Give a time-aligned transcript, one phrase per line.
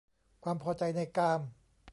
[0.43, 1.39] ความพอใจในกาม